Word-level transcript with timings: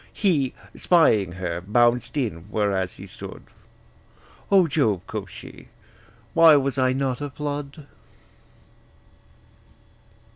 He, 0.11 0.55
spying 0.73 1.33
her, 1.33 1.61
bounced 1.61 2.17
in, 2.17 2.45
whereas 2.49 2.95
he 2.95 3.05
stood: 3.05 3.43
'O 4.51 4.65
Jove,' 4.65 5.05
quoth 5.05 5.29
she, 5.29 5.67
'why 6.33 6.55
was 6.55 6.77
not 6.77 7.21
I 7.21 7.25
a 7.25 7.29
flood!' 7.29 7.85